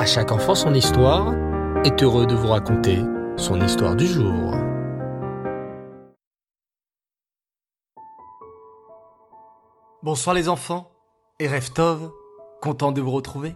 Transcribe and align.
À 0.00 0.06
chaque 0.06 0.32
enfant 0.32 0.54
son 0.54 0.72
histoire 0.72 1.34
est 1.84 2.02
heureux 2.02 2.24
de 2.24 2.34
vous 2.34 2.48
raconter 2.48 3.00
son 3.36 3.60
histoire 3.60 3.94
du 3.94 4.06
jour. 4.06 4.54
Bonsoir 10.02 10.34
les 10.34 10.48
enfants 10.48 10.90
et 11.38 11.48
Reftov, 11.48 12.10
content 12.62 12.92
de 12.92 13.02
vous 13.02 13.10
retrouver 13.10 13.54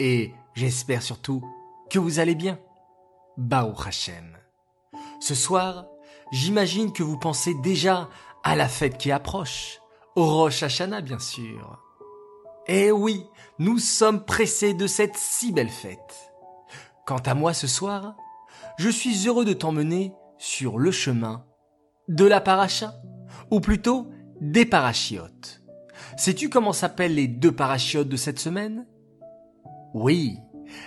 et 0.00 0.34
j'espère 0.54 1.00
surtout 1.00 1.44
que 1.88 2.00
vous 2.00 2.18
allez 2.18 2.34
bien. 2.34 2.58
Bao 3.36 3.72
Hashem. 3.86 4.36
Ce 5.20 5.36
soir, 5.36 5.86
j'imagine 6.32 6.92
que 6.92 7.04
vous 7.04 7.20
pensez 7.20 7.54
déjà 7.62 8.08
à 8.42 8.56
la 8.56 8.66
fête 8.66 8.98
qui 8.98 9.12
approche, 9.12 9.78
au 10.16 10.24
Rosh 10.26 10.64
Hashanah 10.64 11.02
bien 11.02 11.20
sûr. 11.20 11.83
Eh 12.66 12.90
oui, 12.90 13.26
nous 13.58 13.78
sommes 13.78 14.24
pressés 14.24 14.74
de 14.74 14.86
cette 14.86 15.16
si 15.16 15.52
belle 15.52 15.68
fête. 15.68 16.32
Quant 17.06 17.18
à 17.18 17.34
moi 17.34 17.52
ce 17.52 17.66
soir, 17.66 18.16
je 18.78 18.88
suis 18.88 19.28
heureux 19.28 19.44
de 19.44 19.52
t'emmener 19.52 20.12
sur 20.38 20.78
le 20.78 20.90
chemin 20.90 21.44
de 22.08 22.24
la 22.24 22.40
paracha, 22.40 22.94
ou 23.50 23.60
plutôt 23.60 24.10
des 24.40 24.66
parachiotes. 24.66 25.62
Sais-tu 26.16 26.48
comment 26.48 26.72
s'appellent 26.72 27.14
les 27.14 27.28
deux 27.28 27.52
parachiotes 27.52 28.08
de 28.08 28.16
cette 28.16 28.38
semaine? 28.38 28.86
Oui, 29.92 30.38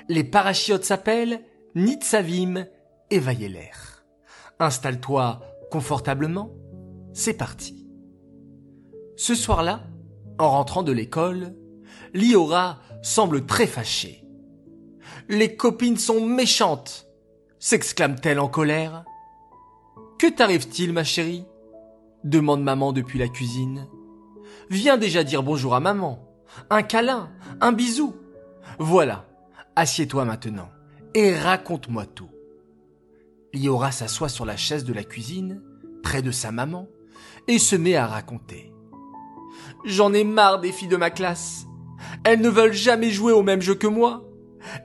les 0.10 0.24
parachiotes 0.24 0.84
s'appellent 0.84 1.42
Nitzavim 1.76 2.66
et 3.10 3.20
Vayeler. 3.20 3.72
Installe-toi 4.60 5.42
confortablement, 5.72 6.52
c'est 7.14 7.34
parti. 7.34 7.88
Ce 9.16 9.36
soir-là, 9.36 9.84
en 10.40 10.50
rentrant 10.50 10.84
de 10.84 10.92
l'école, 10.92 11.56
Liora 12.14 12.80
semble 13.02 13.46
très 13.46 13.68
fâchée. 13.68 14.24
Les 15.30 15.56
copines 15.56 15.98
sont 15.98 16.26
méchantes, 16.26 17.08
s'exclame-t-elle 17.60 18.40
en 18.40 18.48
colère. 18.48 19.04
Que 20.18 20.28
t'arrive-t-il, 20.28 20.94
ma 20.94 21.04
chérie? 21.04 21.46
demande 22.24 22.64
maman 22.64 22.94
depuis 22.94 23.20
la 23.20 23.28
cuisine. 23.28 23.88
Viens 24.70 24.98
déjà 24.98 25.24
dire 25.24 25.44
bonjour 25.44 25.76
à 25.76 25.80
maman. 25.80 26.28
Un 26.70 26.82
câlin, 26.82 27.30
un 27.62 27.72
bisou. 27.72 28.16
Voilà, 28.80 29.26
assieds-toi 29.76 30.26
maintenant 30.26 30.70
et 31.14 31.36
raconte-moi 31.36 32.06
tout. 32.06 32.30
Liora 33.54 33.92
s'assoit 33.92 34.30
sur 34.30 34.46
la 34.46 34.58
chaise 34.58 34.84
de 34.84 34.94
la 34.94 35.04
cuisine, 35.04 35.62
près 36.04 36.22
de 36.22 36.32
sa 36.32 36.52
maman, 36.52 36.88
et 37.48 37.60
se 37.60 37.76
met 37.76 37.96
à 37.96 38.08
raconter. 38.08 38.72
J'en 39.86 40.14
ai 40.14 40.24
marre 40.24 40.60
des 40.60 40.72
filles 40.72 40.88
de 40.88 40.98
ma 40.98 41.10
classe. 41.10 41.67
Elles 42.28 42.42
ne 42.42 42.50
veulent 42.50 42.74
jamais 42.74 43.10
jouer 43.10 43.32
au 43.32 43.42
même 43.42 43.62
jeu 43.62 43.74
que 43.74 43.88
moi. 43.88 44.26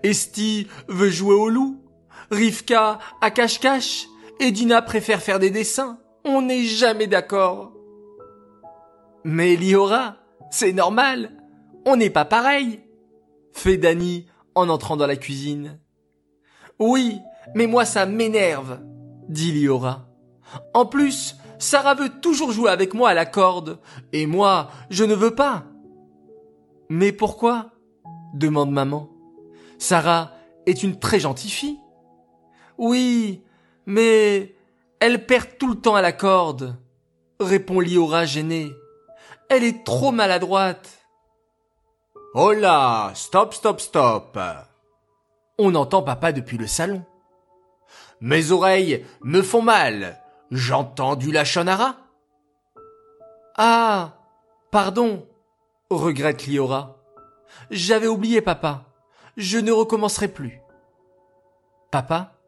Esti 0.05 0.69
veut 0.87 1.11
jouer 1.11 1.35
au 1.35 1.49
loup. 1.49 1.83
Rivka 2.31 3.01
à 3.21 3.31
cache-cache. 3.33 4.07
Et 4.39 4.53
préfère 4.87 5.21
faire 5.21 5.41
des 5.41 5.51
dessins. 5.51 5.99
On 6.25 6.43
n'est 6.43 6.63
jamais 6.63 7.09
d'accord. 7.09 7.73
Mais 9.25 9.57
Liora, 9.57 10.19
c'est 10.53 10.73
normal. 10.73 11.33
On 11.85 11.97
n'est 11.97 12.11
pas 12.11 12.25
pareil. 12.25 12.85
Fait 13.53 13.77
Dani 13.77 14.29
en 14.55 14.69
entrant 14.69 14.97
dans 14.97 15.09
la 15.09 15.17
cuisine. 15.17 15.81
Oui, 16.79 17.19
mais 17.57 17.67
moi 17.67 17.85
ça 17.85 18.07
m'énerve, 18.07 18.79
dit 19.29 19.51
Liora. 19.51 20.07
En 20.75 20.87
plus, 20.87 21.35
Sarah 21.59 21.95
veut 21.97 22.21
toujours 22.21 22.53
jouer 22.53 22.71
avec 22.71 22.95
moi 22.95 23.11
à 23.11 23.15
la 23.15 23.27
corde, 23.27 23.81
et 24.13 24.27
moi, 24.27 24.71
je 24.91 25.03
ne 25.03 25.15
veux 25.15 25.35
pas. 25.35 25.65
Mais 26.95 27.11
pourquoi 27.11 27.71
demande 28.35 28.71
maman. 28.71 29.09
Sarah 29.79 30.33
est 30.67 30.83
une 30.83 30.99
très 30.99 31.21
gentille 31.21 31.51
fille. 31.51 31.81
Oui, 32.77 33.43
mais 33.87 34.55
elle 35.01 35.25
perd 35.25 35.57
tout 35.57 35.69
le 35.69 35.81
temps 35.81 35.95
à 35.95 36.03
la 36.03 36.13
corde, 36.13 36.77
répond 37.41 37.81
Liora 37.81 38.27
gênée. 38.27 38.71
Elle 39.49 39.65
est 39.65 39.87
trop 39.87 40.13
maladroite. 40.13 40.99
Oh 42.35 42.53
là, 42.53 43.13
stop, 43.15 43.55
stop, 43.55 43.81
stop. 43.81 44.39
On 45.57 45.75
entend 45.75 46.03
papa 46.03 46.31
depuis 46.33 46.59
le 46.59 46.67
salon. 46.67 47.07
Mes 48.21 48.53
oreilles 48.53 49.07
me 49.23 49.41
font 49.41 49.63
mal. 49.63 50.21
J'entends 50.51 51.17
du 51.17 51.33
lachonara. 51.33 51.97
Ah, 53.57 54.19
pardon, 54.71 55.27
regrette 55.97 56.47
Liora. 56.47 56.97
J'avais 57.71 58.07
oublié 58.07 58.41
papa. 58.41 58.87
Je 59.37 59.59
ne 59.59 59.73
recommencerai 59.73 60.29
plus. 60.29 60.61
Papa 61.91 62.39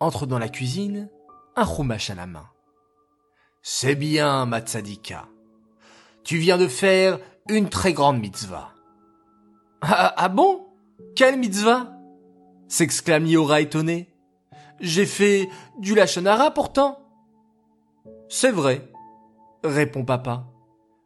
entre 0.00 0.26
dans 0.26 0.38
la 0.38 0.48
cuisine, 0.48 1.08
un 1.56 1.64
roumache 1.64 2.10
à 2.10 2.14
la 2.14 2.26
main. 2.26 2.48
C'est 3.62 3.96
bien, 3.96 4.46
Matsadika. 4.46 5.26
Tu 6.22 6.38
viens 6.38 6.58
de 6.58 6.68
faire 6.68 7.18
une 7.48 7.68
très 7.68 7.92
grande 7.92 8.20
mitzvah. 8.20 8.70
Ah, 9.80 10.14
ah 10.16 10.28
bon? 10.28 10.66
Quelle 11.16 11.38
mitzvah? 11.38 11.94
s'exclame 12.68 13.24
Liora 13.24 13.60
étonné. 13.60 14.08
J'ai 14.80 15.06
fait 15.06 15.48
du 15.78 15.94
lachonara 15.94 16.52
pourtant. 16.52 17.00
C'est 18.28 18.50
vrai, 18.50 18.92
répond 19.64 20.04
papa. 20.04 20.46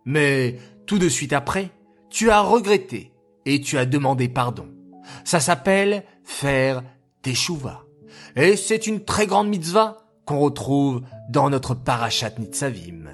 Mais 0.04 0.58
tout 0.86 0.98
de 0.98 1.08
suite 1.08 1.32
après, 1.32 1.70
tu 2.12 2.30
as 2.30 2.42
regretté 2.42 3.12
et 3.46 3.60
tu 3.60 3.78
as 3.78 3.86
demandé 3.86 4.28
pardon. 4.28 4.68
Ça 5.24 5.40
s'appelle 5.40 6.04
faire 6.22 6.84
teshuva. 7.22 7.84
Et 8.36 8.56
c'est 8.56 8.86
une 8.86 9.04
très 9.04 9.26
grande 9.26 9.48
mitzvah 9.48 10.06
qu'on 10.26 10.38
retrouve 10.38 11.02
dans 11.30 11.50
notre 11.50 11.74
parachat 11.74 12.30
Nitzavim. 12.38 13.08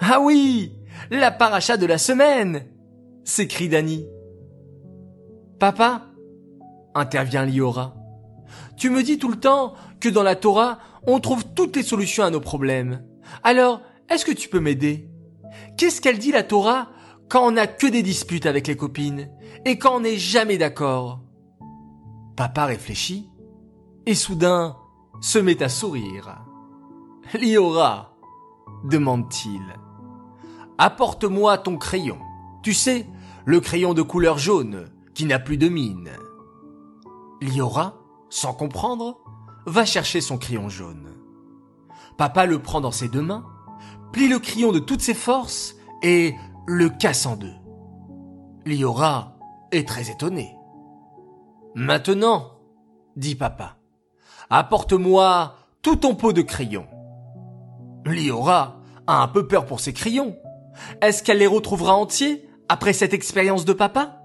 Ah 0.00 0.20
oui, 0.20 0.72
la 1.10 1.30
parachat 1.30 1.76
de 1.76 1.86
la 1.86 1.98
semaine, 1.98 2.66
s'écrie 3.24 3.68
Dani. 3.68 4.06
Papa, 5.60 6.06
intervient 6.94 7.44
Liora, 7.44 7.94
tu 8.76 8.90
me 8.90 9.02
dis 9.02 9.18
tout 9.18 9.30
le 9.30 9.38
temps 9.38 9.74
que 10.00 10.08
dans 10.08 10.24
la 10.24 10.34
Torah, 10.34 10.78
on 11.06 11.20
trouve 11.20 11.44
toutes 11.54 11.76
les 11.76 11.82
solutions 11.82 12.24
à 12.24 12.30
nos 12.30 12.40
problèmes. 12.40 13.04
Alors, 13.44 13.80
est-ce 14.08 14.24
que 14.24 14.32
tu 14.32 14.48
peux 14.48 14.60
m'aider? 14.60 15.08
Qu'est-ce 15.76 16.00
qu'elle 16.00 16.18
dit 16.18 16.32
la 16.32 16.42
Torah? 16.42 16.88
Quand 17.32 17.46
on 17.46 17.52
n'a 17.52 17.66
que 17.66 17.86
des 17.86 18.02
disputes 18.02 18.44
avec 18.44 18.66
les 18.66 18.76
copines 18.76 19.30
et 19.64 19.78
quand 19.78 19.96
on 19.96 20.00
n'est 20.00 20.18
jamais 20.18 20.58
d'accord 20.58 21.20
Papa 22.36 22.66
réfléchit 22.66 23.30
et 24.04 24.14
soudain 24.14 24.76
se 25.22 25.38
met 25.38 25.62
à 25.62 25.70
sourire. 25.70 26.44
Liora, 27.32 28.14
demande-t-il, 28.84 29.62
apporte-moi 30.76 31.56
ton 31.56 31.78
crayon. 31.78 32.18
Tu 32.62 32.74
sais, 32.74 33.06
le 33.46 33.60
crayon 33.60 33.94
de 33.94 34.02
couleur 34.02 34.36
jaune 34.36 34.90
qui 35.14 35.24
n'a 35.24 35.38
plus 35.38 35.56
de 35.56 35.70
mine. 35.70 36.10
Liora, 37.40 37.94
sans 38.28 38.52
comprendre, 38.52 39.16
va 39.64 39.86
chercher 39.86 40.20
son 40.20 40.36
crayon 40.36 40.68
jaune. 40.68 41.14
Papa 42.18 42.44
le 42.44 42.58
prend 42.58 42.82
dans 42.82 42.92
ses 42.92 43.08
deux 43.08 43.22
mains, 43.22 43.46
plie 44.12 44.28
le 44.28 44.38
crayon 44.38 44.70
de 44.70 44.80
toutes 44.80 45.00
ses 45.00 45.14
forces 45.14 45.76
et 46.02 46.34
le 46.66 46.88
casse 46.88 47.26
en 47.26 47.36
deux. 47.36 47.54
Liora 48.64 49.36
est 49.72 49.86
très 49.86 50.10
étonné. 50.10 50.56
Maintenant, 51.74 52.52
dit 53.16 53.34
papa, 53.34 53.76
apporte-moi 54.50 55.56
tout 55.82 55.96
ton 55.96 56.14
pot 56.14 56.32
de 56.32 56.42
crayons. 56.42 56.86
Liora 58.04 58.80
a 59.06 59.22
un 59.22 59.28
peu 59.28 59.46
peur 59.46 59.66
pour 59.66 59.80
ses 59.80 59.92
crayons. 59.92 60.36
Est-ce 61.00 61.22
qu'elle 61.22 61.38
les 61.38 61.46
retrouvera 61.46 61.94
entiers 61.94 62.48
après 62.68 62.92
cette 62.92 63.14
expérience 63.14 63.64
de 63.64 63.72
papa? 63.72 64.22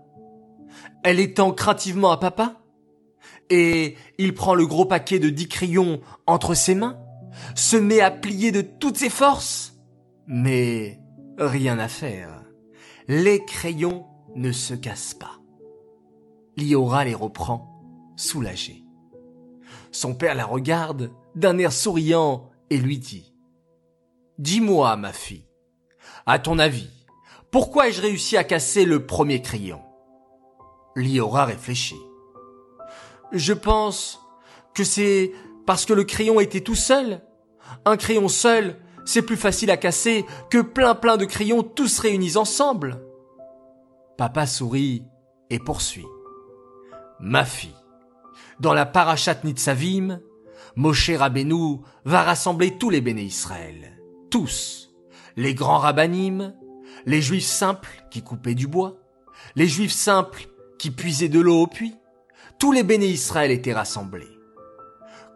Elle 1.04 1.20
étend 1.20 1.52
craintivement 1.52 2.12
à 2.12 2.18
papa 2.18 2.56
et 3.50 3.96
il 4.18 4.34
prend 4.34 4.56
le 4.56 4.68
gros 4.68 4.86
paquet 4.86 5.20
de 5.20 5.30
dix 5.30 5.48
crayons 5.48 6.02
entre 6.26 6.54
ses 6.54 6.76
mains, 6.76 6.98
se 7.56 7.78
met 7.78 8.02
à 8.02 8.12
plier 8.12 8.52
de 8.52 8.62
toutes 8.62 8.98
ses 8.98 9.10
forces, 9.10 9.78
mais 10.28 11.00
rien 11.38 11.80
à 11.80 11.88
faire. 11.88 12.44
Les 13.08 13.44
crayons 13.46 14.06
ne 14.36 14.52
se 14.52 14.74
cassent 14.74 15.14
pas. 15.14 15.40
Liora 16.58 17.06
les 17.06 17.14
reprend, 17.14 17.84
soulagé. 18.16 18.84
Son 19.92 20.16
père 20.16 20.36
la 20.36 20.46
regarde 20.46 21.12
d'un 21.36 21.58
air 21.58 21.72
souriant 21.72 22.50
et 22.70 22.78
lui 22.78 22.98
dit 22.98 23.34
Dis-moi, 24.38 24.96
ma 24.98 25.14
fille, 25.14 25.48
à 26.26 26.40
ton 26.40 26.60
avis, 26.60 26.90
pourquoi 27.52 27.88
ai-je 27.88 28.02
réussi 28.02 28.38
à 28.38 28.44
casser 28.44 28.86
le 28.86 29.06
premier 29.06 29.42
crayon? 29.42 29.82
Liora 30.96 31.46
réfléchit. 31.46 32.02
Je 33.32 33.54
pense 33.54 34.20
que 34.74 34.84
c'est 34.84 35.32
parce 35.66 35.86
que 35.86 35.94
le 35.94 36.04
crayon 36.04 36.40
était 36.40 36.62
tout 36.62 36.76
seul. 36.76 37.22
Un 37.86 37.98
crayon 37.98 38.28
seul, 38.28 38.80
c'est 39.08 39.22
plus 39.22 39.38
facile 39.38 39.72
à 39.72 39.78
casser 39.78 40.26
que 40.50 40.60
plein 40.60 40.94
plein 40.94 41.16
de 41.16 41.24
crayons 41.24 41.64
tous 41.64 41.98
réunis 42.00 42.36
ensemble. 42.36 43.02
Papa 44.18 44.46
sourit 44.46 45.06
et 45.50 45.60
poursuit. 45.60 46.06
ma 47.22 47.46
fille. 47.46 47.74
Dans 48.60 48.74
la 48.74 48.86
parachat 48.86 49.38
Nitzavim, 49.46 50.20
Moshe 50.76 51.10
Rabbeinu 51.10 51.80
va 52.04 52.24
rassembler 52.24 52.78
tous 52.78 52.90
les 52.90 53.00
béné 53.00 53.22
Israël. 53.24 53.98
Tous. 54.30 54.94
Les 55.38 55.54
grands 55.54 55.78
rabbinim, 55.80 56.54
les 57.06 57.22
juifs 57.22 57.46
simples 57.46 58.04
qui 58.12 58.24
coupaient 58.24 58.56
du 58.56 58.68
bois, 58.68 58.98
les 59.56 59.68
juifs 59.68 59.94
simples 59.94 60.50
qui 60.78 60.92
puisaient 60.92 61.30
de 61.30 61.40
l'eau 61.40 61.62
au 61.62 61.68
puits. 61.68 61.96
Tous 62.60 62.74
les 62.74 62.84
béné 62.84 63.08
Israël 63.08 63.52
étaient 63.52 63.74
rassemblés. 63.74 64.38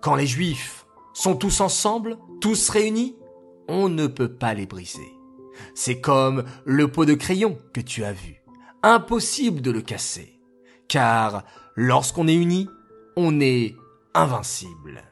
Quand 0.02 0.16
les 0.16 0.28
juifs 0.28 0.86
sont 1.14 1.36
tous 1.36 1.62
ensemble, 1.62 2.18
tous 2.42 2.70
réunis, 2.70 3.16
on 3.72 3.88
ne 3.88 4.06
peut 4.06 4.34
pas 4.34 4.54
les 4.54 4.66
briser. 4.66 5.18
C'est 5.74 6.02
comme 6.02 6.44
le 6.66 6.90
pot 6.90 7.06
de 7.06 7.14
crayon 7.14 7.58
que 7.74 7.80
tu 7.80 8.04
as 8.04 8.12
vu. 8.12 8.44
Impossible 8.84 9.62
de 9.62 9.72
le 9.72 9.82
casser. 9.82 10.42
Car 10.90 11.46
lorsqu'on 11.78 12.28
est 12.28 12.36
unis, 12.36 12.68
on 13.16 13.40
est 13.40 13.76
invincible. 14.14 15.04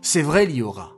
C'est 0.00 0.22
vrai, 0.22 0.46
Liora, 0.46 0.92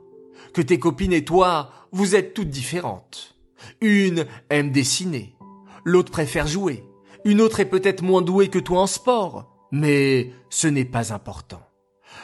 que 0.53 0.61
tes 0.61 0.77
copines 0.77 1.13
et 1.13 1.25
toi, 1.25 1.71
vous 1.91 2.15
êtes 2.15 2.35
toutes 2.35 2.49
différentes. 2.49 3.35
Une 3.81 4.27
aime 4.51 4.71
dessiner, 4.71 5.35
l'autre 5.83 6.11
préfère 6.11 6.45
jouer, 6.45 6.83
une 7.25 7.41
autre 7.41 7.61
est 7.61 7.65
peut-être 7.65 8.03
moins 8.03 8.21
douée 8.21 8.49
que 8.49 8.59
toi 8.59 8.81
en 8.81 8.87
sport, 8.87 9.55
mais 9.71 10.31
ce 10.49 10.67
n'est 10.67 10.85
pas 10.85 11.13
important. 11.13 11.61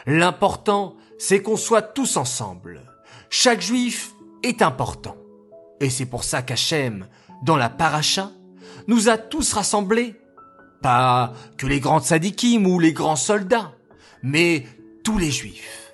L'important, 0.05 0.97
c'est 1.17 1.41
qu'on 1.41 1.57
soit 1.57 1.81
tous 1.81 2.17
ensemble. 2.17 2.81
Chaque 3.29 3.61
juif 3.61 4.13
est 4.43 4.61
important. 4.61 5.15
Et 5.79 5.89
c'est 5.89 6.05
pour 6.05 6.23
ça 6.23 6.41
qu'Hachem, 6.41 7.07
dans 7.43 7.57
la 7.57 7.69
paracha, 7.69 8.31
nous 8.87 9.09
a 9.09 9.17
tous 9.17 9.53
rassemblés. 9.53 10.15
Pas 10.81 11.33
que 11.57 11.67
les 11.67 11.79
grands 11.79 11.99
sadikim 11.99 12.65
ou 12.65 12.79
les 12.79 12.93
grands 12.93 13.15
soldats, 13.15 13.73
mais 14.23 14.65
tous 15.03 15.17
les 15.17 15.31
juifs. 15.31 15.93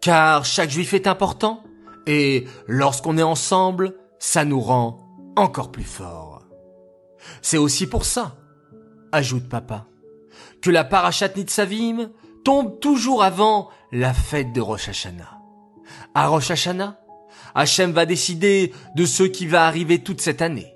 Car 0.00 0.44
chaque 0.44 0.70
juif 0.70 0.92
est 0.94 1.06
important, 1.06 1.62
et 2.06 2.46
lorsqu'on 2.66 3.16
est 3.16 3.22
ensemble, 3.22 3.94
ça 4.18 4.44
nous 4.44 4.60
rend 4.60 4.98
encore 5.36 5.70
plus 5.70 5.84
forts. 5.84 6.42
C'est 7.40 7.58
aussi 7.58 7.86
pour 7.86 8.04
ça, 8.04 8.36
ajoute 9.12 9.48
papa, 9.48 9.86
que 10.60 10.70
la 10.70 10.84
parachat 10.84 11.28
Nitzavim 11.36 12.10
tombe 12.44 12.80
toujours 12.80 13.22
avant 13.22 13.70
la 13.92 14.12
fête 14.12 14.52
de 14.52 14.60
Rosh 14.60 14.88
Hashanah. 14.88 15.38
À 16.14 16.26
Rosh 16.26 16.50
Hashanah, 16.50 16.98
Hachem 17.54 17.92
va 17.92 18.06
décider 18.06 18.72
de 18.96 19.06
ce 19.06 19.22
qui 19.22 19.46
va 19.46 19.66
arriver 19.66 20.02
toute 20.02 20.20
cette 20.20 20.42
année. 20.42 20.74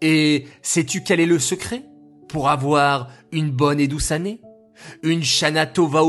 Et 0.00 0.46
sais-tu 0.62 1.02
quel 1.02 1.20
est 1.20 1.26
le 1.26 1.38
secret 1.38 1.84
pour 2.28 2.48
avoir 2.48 3.08
une 3.32 3.50
bonne 3.50 3.80
et 3.80 3.88
douce 3.88 4.10
année? 4.10 4.40
Une 5.02 5.22
Shana 5.22 5.66
Tova 5.66 6.02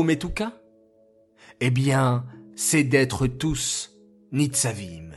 Eh 1.60 1.70
bien, 1.70 2.24
c'est 2.56 2.84
d'être 2.84 3.26
tous 3.26 3.92
Nitzavim. 4.32 5.12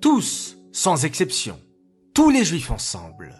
Tous, 0.00 0.58
sans 0.72 1.04
exception. 1.04 1.58
Tous 2.14 2.30
les 2.30 2.44
juifs 2.44 2.70
ensemble. 2.70 3.34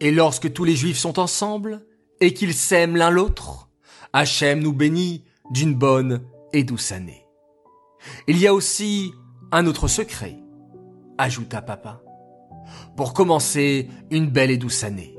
Et 0.00 0.10
lorsque 0.10 0.52
tous 0.52 0.64
les 0.64 0.76
juifs 0.76 0.98
sont 0.98 1.18
ensemble, 1.18 1.86
et 2.20 2.34
qu'ils 2.34 2.54
s'aiment 2.54 2.96
l'un 2.96 3.10
l'autre, 3.10 3.68
Hachem 4.12 4.60
nous 4.60 4.72
bénit 4.72 5.24
d'une 5.50 5.74
bonne 5.74 6.22
et 6.52 6.64
douce 6.64 6.92
année. 6.92 7.24
Il 8.26 8.38
y 8.38 8.46
a 8.46 8.54
aussi 8.54 9.12
un 9.52 9.66
autre 9.66 9.86
secret, 9.86 10.38
ajouta 11.18 11.60
papa. 11.60 12.00
Pour 12.96 13.12
commencer 13.12 13.88
une 14.10 14.30
belle 14.30 14.50
et 14.50 14.56
douce 14.56 14.82
année, 14.82 15.18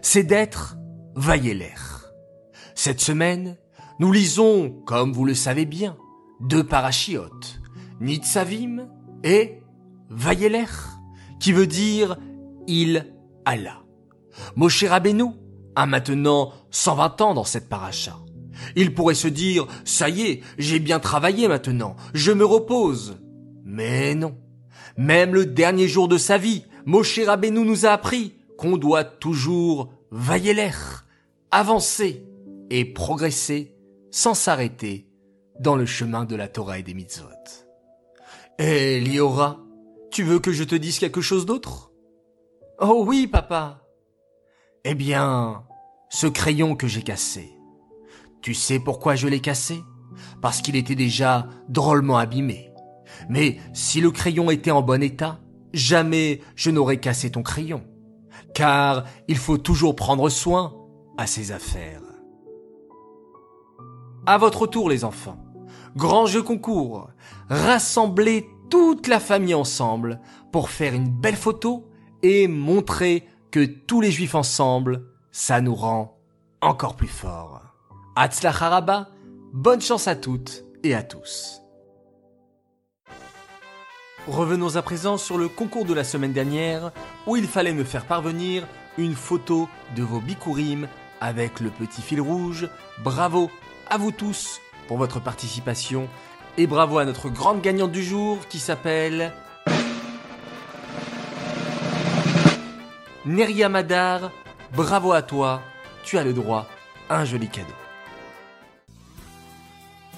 c'est 0.00 0.22
d'être 0.22 0.76
l'air. 1.16 2.12
Cette 2.76 3.00
semaine, 3.00 3.56
nous 3.98 4.12
lisons, 4.12 4.70
comme 4.86 5.12
vous 5.12 5.24
le 5.24 5.34
savez 5.34 5.66
bien, 5.66 5.96
deux 6.40 6.64
parachiotes, 6.64 7.60
Nitzavim 8.00 8.88
et 9.24 9.60
Vayeler, 10.08 10.66
qui 11.40 11.52
veut 11.52 11.66
dire 11.66 12.16
il 12.66 13.12
alla. 13.44 13.82
Moshe 14.56 14.84
Rabbeinu 14.84 15.30
a 15.76 15.86
maintenant 15.86 16.52
120 16.70 17.20
ans 17.20 17.34
dans 17.34 17.44
cette 17.44 17.68
paracha. 17.68 18.18
Il 18.76 18.94
pourrait 18.94 19.14
se 19.14 19.28
dire, 19.28 19.66
ça 19.84 20.08
y 20.08 20.22
est, 20.22 20.40
j'ai 20.58 20.78
bien 20.78 21.00
travaillé 21.00 21.48
maintenant, 21.48 21.96
je 22.14 22.32
me 22.32 22.44
repose. 22.44 23.18
Mais 23.64 24.14
non. 24.14 24.36
Même 24.96 25.34
le 25.34 25.46
dernier 25.46 25.88
jour 25.88 26.06
de 26.06 26.18
sa 26.18 26.38
vie, 26.38 26.64
Moshe 26.84 27.18
Rabbeinu 27.18 27.64
nous 27.64 27.86
a 27.86 27.90
appris 27.90 28.36
qu'on 28.58 28.76
doit 28.76 29.04
toujours 29.04 29.92
vailler 30.10 30.70
avancer 31.50 32.26
et 32.70 32.84
progresser 32.84 33.74
sans 34.10 34.34
s'arrêter 34.34 35.08
dans 35.58 35.76
le 35.76 35.86
chemin 35.86 36.24
de 36.24 36.36
la 36.36 36.48
Torah 36.48 36.78
et 36.78 36.82
des 36.82 36.94
mitzvot. 36.94 37.28
Eh, 38.58 39.00
Liora, 39.00 39.60
tu 40.10 40.22
veux 40.22 40.38
que 40.38 40.52
je 40.52 40.62
te 40.62 40.74
dise 40.74 40.98
quelque 40.98 41.20
chose 41.20 41.46
d'autre? 41.46 41.90
Oh 42.80 43.04
oui, 43.06 43.26
papa. 43.26 43.80
Eh 44.84 44.94
bien, 44.94 45.64
ce 46.10 46.26
crayon 46.26 46.76
que 46.76 46.86
j'ai 46.86 47.02
cassé. 47.02 47.50
Tu 48.42 48.54
sais 48.54 48.78
pourquoi 48.78 49.16
je 49.16 49.26
l'ai 49.26 49.40
cassé? 49.40 49.82
Parce 50.42 50.60
qu'il 50.60 50.76
était 50.76 50.94
déjà 50.94 51.48
drôlement 51.68 52.18
abîmé. 52.18 52.73
Mais 53.28 53.58
si 53.72 54.00
le 54.00 54.10
crayon 54.10 54.50
était 54.50 54.70
en 54.70 54.82
bon 54.82 55.02
état, 55.02 55.40
jamais 55.72 56.40
je 56.56 56.70
n'aurais 56.70 56.98
cassé 56.98 57.30
ton 57.30 57.42
crayon. 57.42 57.82
Car 58.54 59.04
il 59.28 59.36
faut 59.36 59.58
toujours 59.58 59.96
prendre 59.96 60.28
soin 60.28 60.74
à 61.16 61.26
ses 61.26 61.52
affaires. 61.52 62.02
À 64.26 64.38
votre 64.38 64.66
tour, 64.66 64.88
les 64.88 65.04
enfants. 65.04 65.38
Grand 65.96 66.26
jeu 66.26 66.42
concours. 66.42 67.10
Rassemblez 67.48 68.46
toute 68.70 69.06
la 69.06 69.20
famille 69.20 69.54
ensemble 69.54 70.20
pour 70.50 70.70
faire 70.70 70.94
une 70.94 71.08
belle 71.08 71.36
photo 71.36 71.88
et 72.22 72.48
montrer 72.48 73.28
que 73.50 73.64
tous 73.64 74.00
les 74.00 74.10
juifs 74.10 74.34
ensemble, 74.34 75.06
ça 75.30 75.60
nous 75.60 75.74
rend 75.74 76.18
encore 76.60 76.96
plus 76.96 77.08
forts. 77.08 77.60
Haraba, 78.16 79.10
bonne 79.52 79.80
chance 79.80 80.08
à 80.08 80.16
toutes 80.16 80.64
et 80.82 80.94
à 80.94 81.02
tous. 81.02 81.63
Revenons 84.26 84.76
à 84.76 84.82
présent 84.82 85.18
sur 85.18 85.36
le 85.36 85.48
concours 85.48 85.84
de 85.84 85.92
la 85.92 86.02
semaine 86.02 86.32
dernière 86.32 86.92
où 87.26 87.36
il 87.36 87.46
fallait 87.46 87.74
me 87.74 87.84
faire 87.84 88.06
parvenir 88.06 88.66
une 88.96 89.14
photo 89.14 89.68
de 89.94 90.02
vos 90.02 90.18
bikurim 90.18 90.88
avec 91.20 91.60
le 91.60 91.68
petit 91.68 92.00
fil 92.00 92.22
rouge. 92.22 92.70
Bravo 93.02 93.50
à 93.90 93.98
vous 93.98 94.12
tous 94.12 94.62
pour 94.88 94.96
votre 94.96 95.20
participation 95.20 96.08
et 96.56 96.66
bravo 96.66 96.96
à 96.96 97.04
notre 97.04 97.28
grande 97.28 97.60
gagnante 97.60 97.92
du 97.92 98.02
jour 98.02 98.38
qui 98.48 98.60
s'appelle 98.60 99.30
Neria 103.26 103.68
Madar. 103.68 104.30
Bravo 104.74 105.12
à 105.12 105.20
toi, 105.20 105.60
tu 106.02 106.16
as 106.16 106.24
le 106.24 106.32
droit 106.32 106.66
à 107.10 107.18
un 107.18 107.26
joli 107.26 107.48
cadeau. 107.48 107.68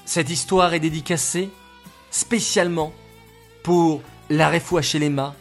Cette 0.04 0.30
histoire 0.30 0.74
est 0.74 0.80
dédicacée 0.80 1.50
spécialement 2.12 2.92
pour 3.66 4.00
la 4.30 4.48
les 4.52 5.08
mains 5.08 5.34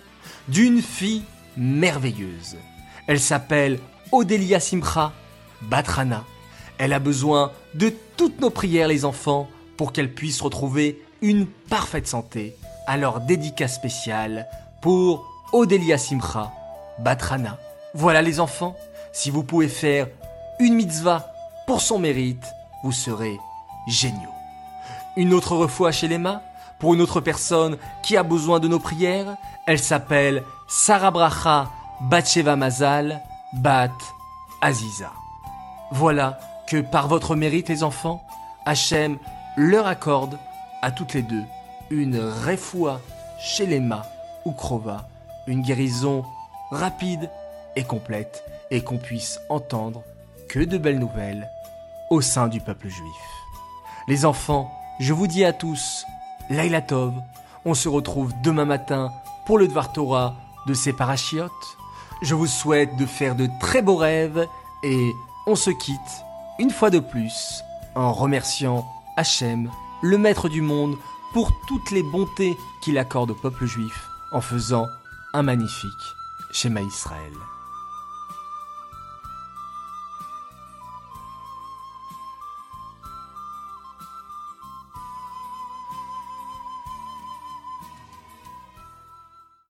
d'une 0.48 0.82
fille 0.82 1.22
merveilleuse. 1.58 2.58
Elle 3.06 3.20
s'appelle 3.20 3.80
Odélia 4.12 4.60
Simcha 4.60 5.14
Batrana. 5.62 6.24
Elle 6.80 6.94
a 6.94 6.98
besoin 6.98 7.52
de 7.76 7.94
toutes 8.18 8.42
nos 8.42 8.50
prières, 8.50 8.88
les 8.88 9.06
enfants, 9.06 9.48
pour 9.78 9.94
qu'elle 9.94 10.12
puisse 10.12 10.42
retrouver 10.42 11.00
une 11.22 11.46
parfaite 11.46 12.08
santé. 12.08 12.56
Alors, 12.88 13.20
dédicace 13.20 13.76
spéciale 13.76 14.48
pour 14.82 15.32
Odélia 15.54 16.00
Simcha 16.00 16.52
Batrana. 16.98 17.60
Voilà, 17.94 18.24
les 18.24 18.40
enfants, 18.40 18.76
si 19.14 19.30
vous 19.30 19.44
pouvez 19.44 19.68
faire 19.68 20.08
une 20.60 20.74
mitzvah 20.74 21.32
pour 21.68 21.80
son 21.80 22.00
mérite, 22.00 22.48
vous 22.84 22.92
serez 22.92 23.38
géniaux. 23.88 24.34
Une 25.16 25.32
autre 25.32 25.68
fois 25.68 25.92
chez 25.92 26.08
pour 26.80 26.94
une 26.94 27.02
autre 27.02 27.22
personne 27.22 27.78
qui 28.04 28.18
a 28.18 28.24
besoin 28.24 28.60
de 28.60 28.68
nos 28.68 28.80
prières. 28.80 29.38
Elle 29.68 29.80
s'appelle 29.80 30.44
Sarah 30.68 31.12
Bracha 31.12 31.70
Batsheva 32.02 32.56
Mazal 32.56 33.22
Bat 33.54 33.92
Aziza. 34.62 35.12
Voilà 35.92 36.40
que 36.68 36.82
par 36.82 37.08
votre 37.08 37.36
mérite, 37.36 37.70
les 37.70 37.84
enfants, 37.84 38.24
Hachem 38.66 39.18
leur 39.56 39.88
accorde 39.88 40.38
à 40.82 40.92
toutes 40.92 41.14
les 41.14 41.22
deux 41.22 41.44
une 41.90 42.20
refoua 42.20 43.00
chez 43.40 43.66
les 43.66 43.82
ou 44.46 44.52
krova, 44.52 45.08
une 45.48 45.62
guérison 45.62 46.24
rapide 46.72 47.30
et 47.76 47.84
complète 47.84 48.44
et 48.72 48.84
qu'on 48.84 48.98
puisse 48.98 49.40
entendre 49.50 50.04
que 50.50 50.60
de 50.60 50.78
belles 50.78 51.00
nouvelles 51.00 51.50
au 52.10 52.22
sein 52.22 52.48
du 52.48 52.60
peuple 52.60 52.88
juif. 52.88 53.16
Les 54.08 54.26
enfants, 54.26 54.72
je 55.00 55.14
vous 55.14 55.28
dis 55.28 55.44
à 55.46 55.54
tous 55.54 56.06
Laila 56.50 56.82
Tov. 56.82 57.14
On 57.66 57.74
se 57.74 57.90
retrouve 57.90 58.34
demain 58.44 58.66
matin 58.66 59.12
pour 59.46 59.58
le 59.58 59.68
Dvar 59.68 59.92
Torah 59.92 60.36
de 60.68 60.74
ses 60.74 60.94
parachiotes. 60.94 61.52
Je 62.22 62.36
vous 62.36 62.48
souhaite 62.48 62.96
de 62.98 63.06
faire 63.06 63.36
de 63.36 63.50
très 63.60 63.82
beaux 63.82 63.96
rêves 63.96 64.48
et 64.84 65.12
on 65.48 65.56
se 65.56 65.72
quitte 65.72 66.24
une 66.60 66.72
fois 66.72 66.90
de 66.90 67.00
plus 67.00 67.62
en 67.96 68.14
remerciant 68.14 68.86
Hachem, 69.18 69.70
le 70.02 70.18
maître 70.18 70.50
du 70.50 70.62
monde, 70.62 70.96
pour 71.34 71.52
toutes 71.68 71.92
les 71.92 72.04
bontés 72.04 72.58
qu'il 72.82 72.98
accorde 72.98 73.32
au 73.32 73.36
peuple 73.36 73.66
juif 73.66 74.08
en 74.32 74.42
faisant 74.42 74.88
un 75.34 75.44
magnifique 75.44 76.16
schéma 76.52 76.82
Israël. 76.82 77.34